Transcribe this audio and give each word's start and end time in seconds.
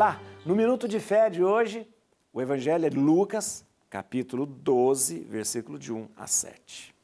Olá, 0.00 0.18
no 0.46 0.56
Minuto 0.56 0.88
de 0.88 0.98
Fé 0.98 1.28
de 1.28 1.44
hoje, 1.44 1.86
o 2.32 2.40
Evangelho 2.40 2.86
é 2.86 2.88
de 2.88 2.96
Lucas, 2.96 3.66
capítulo 3.90 4.46
12, 4.46 5.18
versículo 5.28 5.78
de 5.78 5.92
1 5.92 6.08
a 6.16 6.26
7. 6.26 6.94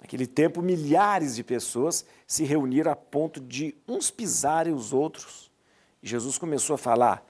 Naquele 0.00 0.26
tempo, 0.26 0.62
milhares 0.62 1.36
de 1.36 1.44
pessoas 1.44 2.06
se 2.26 2.44
reuniram 2.44 2.90
a 2.90 2.96
ponto 2.96 3.42
de 3.42 3.76
uns 3.86 4.10
pisarem 4.10 4.72
os 4.72 4.94
outros. 4.94 5.50
E 6.02 6.08
Jesus 6.08 6.38
começou 6.38 6.72
a 6.72 6.78
falar 6.78 7.22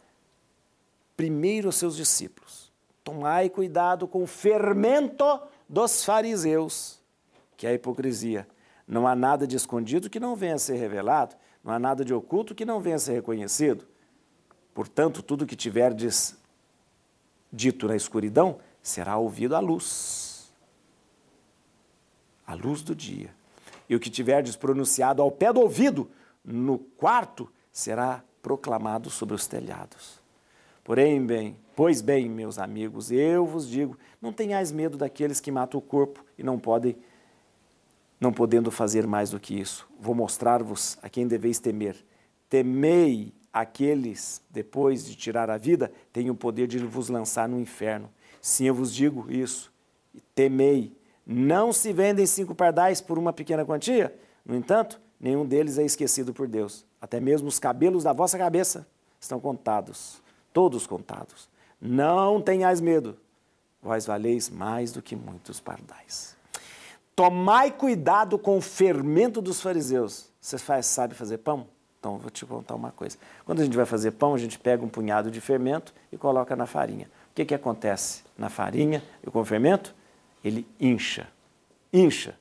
primeiro 1.16 1.66
aos 1.66 1.74
seus 1.74 1.96
discípulos: 1.96 2.72
Tomai 3.02 3.50
cuidado 3.50 4.06
com 4.06 4.22
o 4.22 4.28
fermento 4.28 5.40
dos 5.68 6.04
fariseus, 6.04 7.02
que 7.56 7.66
é 7.66 7.70
a 7.70 7.74
hipocrisia. 7.74 8.46
Não 8.86 9.08
há 9.08 9.16
nada 9.16 9.44
de 9.44 9.56
escondido 9.56 10.08
que 10.08 10.20
não 10.20 10.36
venha 10.36 10.54
a 10.54 10.58
ser 10.58 10.76
revelado, 10.76 11.34
não 11.64 11.72
há 11.72 11.80
nada 11.80 12.04
de 12.04 12.14
oculto 12.14 12.54
que 12.54 12.64
não 12.64 12.78
venha 12.78 12.94
a 12.94 13.00
ser 13.00 13.14
reconhecido. 13.14 13.84
Portanto, 14.78 15.24
tudo 15.24 15.44
que 15.44 15.56
tiverdes 15.56 16.38
dito 17.52 17.88
na 17.88 17.96
escuridão 17.96 18.60
será 18.80 19.16
ouvido 19.16 19.56
à 19.56 19.58
luz. 19.58 20.52
À 22.46 22.54
luz 22.54 22.80
do 22.82 22.94
dia. 22.94 23.34
E 23.88 23.96
o 23.96 23.98
que 23.98 24.08
tiverdes 24.08 24.54
pronunciado 24.54 25.20
ao 25.20 25.32
pé 25.32 25.52
do 25.52 25.60
ouvido 25.62 26.08
no 26.44 26.78
quarto 26.78 27.50
será 27.72 28.22
proclamado 28.40 29.10
sobre 29.10 29.34
os 29.34 29.48
telhados. 29.48 30.20
Porém, 30.84 31.26
bem, 31.26 31.56
pois 31.74 32.00
bem, 32.00 32.28
meus 32.28 32.56
amigos, 32.56 33.10
eu 33.10 33.44
vos 33.44 33.68
digo, 33.68 33.98
não 34.22 34.32
tenhais 34.32 34.70
medo 34.70 34.96
daqueles 34.96 35.40
que 35.40 35.50
matam 35.50 35.80
o 35.80 35.82
corpo 35.82 36.24
e 36.38 36.44
não 36.44 36.56
podem 36.56 36.96
não 38.20 38.32
podendo 38.32 38.70
fazer 38.70 39.08
mais 39.08 39.30
do 39.30 39.40
que 39.40 39.58
isso. 39.58 39.88
Vou 39.98 40.14
mostrar-vos 40.14 40.96
a 41.02 41.08
quem 41.08 41.26
deveis 41.26 41.58
temer. 41.58 41.96
Temei 42.48 43.36
aqueles, 43.60 44.40
depois 44.50 45.04
de 45.04 45.16
tirar 45.16 45.50
a 45.50 45.56
vida, 45.56 45.92
têm 46.12 46.30
o 46.30 46.34
poder 46.34 46.66
de 46.66 46.78
vos 46.78 47.08
lançar 47.08 47.48
no 47.48 47.60
inferno. 47.60 48.10
Sim, 48.40 48.66
eu 48.66 48.74
vos 48.74 48.94
digo 48.94 49.30
isso. 49.30 49.72
Temei. 50.34 50.96
Não 51.26 51.72
se 51.72 51.92
vendem 51.92 52.24
cinco 52.24 52.54
pardais 52.54 53.00
por 53.00 53.18
uma 53.18 53.32
pequena 53.32 53.64
quantia? 53.64 54.16
No 54.44 54.54
entanto, 54.54 55.00
nenhum 55.20 55.44
deles 55.44 55.76
é 55.76 55.84
esquecido 55.84 56.32
por 56.32 56.48
Deus. 56.48 56.86
Até 57.00 57.20
mesmo 57.20 57.48
os 57.48 57.58
cabelos 57.58 58.04
da 58.04 58.12
vossa 58.12 58.38
cabeça 58.38 58.86
estão 59.20 59.38
contados, 59.38 60.22
todos 60.52 60.86
contados. 60.86 61.48
Não 61.80 62.40
tenhais 62.40 62.80
medo, 62.80 63.16
vós 63.82 64.06
valeis 64.06 64.48
mais 64.48 64.92
do 64.92 65.02
que 65.02 65.14
muitos 65.14 65.60
pardais. 65.60 66.36
Tomai 67.14 67.70
cuidado 67.72 68.38
com 68.38 68.56
o 68.56 68.60
fermento 68.62 69.42
dos 69.42 69.60
fariseus. 69.60 70.30
Você 70.40 70.56
faz, 70.56 70.86
sabe 70.86 71.14
fazer 71.14 71.38
pão? 71.38 71.66
Então, 71.98 72.16
vou 72.16 72.30
te 72.30 72.46
contar 72.46 72.74
uma 72.74 72.92
coisa. 72.92 73.18
Quando 73.44 73.60
a 73.60 73.64
gente 73.64 73.76
vai 73.76 73.84
fazer 73.84 74.12
pão, 74.12 74.34
a 74.34 74.38
gente 74.38 74.58
pega 74.58 74.84
um 74.84 74.88
punhado 74.88 75.30
de 75.30 75.40
fermento 75.40 75.92
e 76.12 76.16
coloca 76.16 76.54
na 76.54 76.66
farinha. 76.66 77.10
O 77.30 77.34
que, 77.34 77.44
que 77.44 77.54
acontece 77.54 78.22
na 78.36 78.48
farinha 78.48 79.02
e 79.26 79.30
com 79.30 79.40
o 79.40 79.44
fermento? 79.44 79.94
Ele 80.44 80.66
incha, 80.78 81.28
incha, 81.92 82.38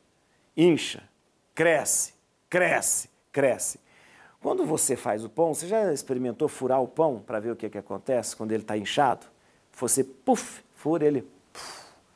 incha, 0.56 1.04
cresce, 1.56 2.14
cresce, 2.50 3.10
cresce. 3.32 3.80
Quando 4.40 4.64
você 4.64 4.96
faz 4.96 5.24
o 5.26 5.30
pão, 5.30 5.54
você 5.54 5.68
já 5.68 5.92
experimentou 5.92 6.48
furar 6.48 6.82
o 6.82 6.88
pão 6.88 7.24
para 7.26 7.40
ver 7.40 7.52
o 7.52 7.56
que, 7.56 7.70
que 7.70 7.78
acontece 7.78 8.36
quando 8.36 8.52
ele 8.52 8.62
está 8.64 8.78
inchado? 8.78 9.26
Você, 9.74 10.04
puf, 10.04 10.64
fura 10.76 11.06
ele. 11.06 11.22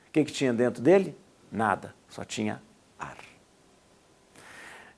O 0.08 0.12
que, 0.12 0.23
que 0.23 0.31
tinha 0.31 0.53
dentro 0.53 0.81
dele? 0.81 1.17
Nada, 1.52 1.95
só 2.08 2.23
tinha 2.23 2.62
ar. 3.00 3.17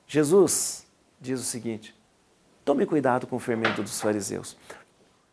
Jesus 0.06 0.86
diz 1.20 1.40
o 1.40 1.44
seguinte: 1.44 1.94
tome 2.64 2.86
cuidado 2.86 3.26
com 3.26 3.36
o 3.36 3.40
fermento 3.40 3.82
dos 3.82 4.00
fariseus. 4.00 4.56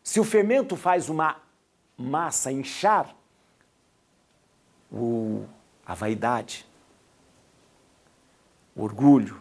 Se 0.02 0.20
o 0.20 0.24
fermento 0.24 0.76
faz 0.76 1.08
uma 1.08 1.36
massa 1.96 2.50
inchar, 2.50 3.14
o, 4.90 5.44
a 5.86 5.94
vaidade, 5.94 6.66
o 8.76 8.82
orgulho, 8.82 9.40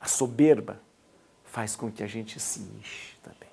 a 0.00 0.06
soberba, 0.06 0.80
faz 1.44 1.74
com 1.74 1.90
que 1.90 2.02
a 2.02 2.06
gente 2.06 2.38
se 2.38 2.60
enche 2.60 3.16
também. 3.22 3.48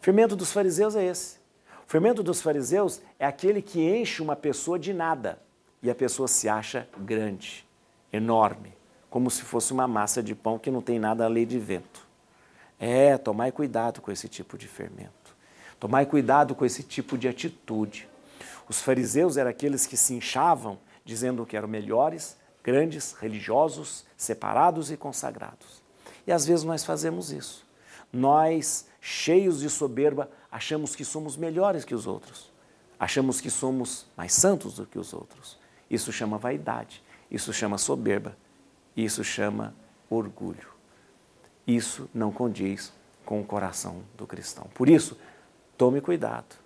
O 0.00 0.04
fermento 0.04 0.34
dos 0.34 0.52
fariseus 0.52 0.96
é 0.96 1.04
esse. 1.04 1.38
O 1.86 1.90
fermento 1.90 2.22
dos 2.22 2.40
fariseus 2.40 3.00
é 3.18 3.26
aquele 3.26 3.62
que 3.62 3.80
enche 3.80 4.22
uma 4.22 4.34
pessoa 4.34 4.78
de 4.78 4.92
nada 4.92 5.38
e 5.82 5.90
a 5.90 5.94
pessoa 5.94 6.26
se 6.26 6.48
acha 6.48 6.88
grande, 6.98 7.66
enorme, 8.12 8.74
como 9.08 9.30
se 9.30 9.42
fosse 9.42 9.72
uma 9.72 9.86
massa 9.86 10.22
de 10.22 10.34
pão 10.34 10.58
que 10.58 10.70
não 10.70 10.82
tem 10.82 10.98
nada 10.98 11.24
a 11.24 11.28
lei 11.28 11.46
de 11.46 11.58
vento. 11.58 12.07
É, 12.78 13.18
tomai 13.18 13.50
cuidado 13.50 14.00
com 14.00 14.10
esse 14.12 14.28
tipo 14.28 14.56
de 14.56 14.68
fermento. 14.68 15.36
Tomai 15.80 16.06
cuidado 16.06 16.54
com 16.54 16.64
esse 16.64 16.82
tipo 16.82 17.16
de 17.16 17.28
atitude. 17.28 18.08
Os 18.68 18.80
fariseus 18.80 19.36
eram 19.36 19.50
aqueles 19.50 19.86
que 19.86 19.96
se 19.96 20.14
inchavam 20.14 20.78
dizendo 21.04 21.46
que 21.46 21.56
eram 21.56 21.66
melhores, 21.66 22.36
grandes, 22.62 23.14
religiosos, 23.14 24.04
separados 24.16 24.90
e 24.90 24.96
consagrados. 24.96 25.82
E 26.26 26.32
às 26.32 26.44
vezes 26.46 26.64
nós 26.64 26.84
fazemos 26.84 27.32
isso. 27.32 27.66
Nós, 28.12 28.86
cheios 29.00 29.60
de 29.60 29.70
soberba, 29.70 30.30
achamos 30.52 30.94
que 30.94 31.04
somos 31.04 31.36
melhores 31.36 31.84
que 31.84 31.94
os 31.94 32.06
outros. 32.06 32.52
Achamos 33.00 33.40
que 33.40 33.50
somos 33.50 34.06
mais 34.16 34.34
santos 34.34 34.74
do 34.74 34.84
que 34.84 34.98
os 34.98 35.14
outros. 35.14 35.58
Isso 35.90 36.12
chama 36.12 36.36
vaidade, 36.36 37.02
isso 37.30 37.52
chama 37.52 37.78
soberba, 37.78 38.36
isso 38.94 39.24
chama 39.24 39.74
orgulho. 40.10 40.77
Isso 41.68 42.08
não 42.14 42.32
condiz 42.32 42.94
com 43.26 43.42
o 43.42 43.44
coração 43.44 44.02
do 44.16 44.26
cristão. 44.26 44.66
Por 44.74 44.88
isso, 44.88 45.18
tome 45.76 46.00
cuidado, 46.00 46.56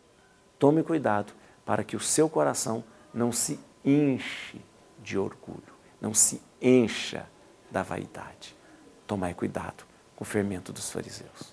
tome 0.60 0.84
cuidado 0.84 1.32
para 1.66 1.82
que 1.82 1.96
o 1.96 2.00
seu 2.00 2.28
coração 2.28 2.84
não 3.12 3.32
se 3.32 3.58
enche 3.84 4.60
de 5.02 5.18
orgulho, 5.18 5.74
não 6.00 6.14
se 6.14 6.40
encha 6.60 7.28
da 7.68 7.82
vaidade. 7.82 8.56
Tomai 9.04 9.34
cuidado 9.34 9.84
com 10.14 10.22
o 10.22 10.26
fermento 10.26 10.72
dos 10.72 10.88
fariseus. 10.88 11.52